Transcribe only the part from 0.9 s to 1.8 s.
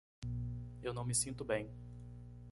não me sinto bem.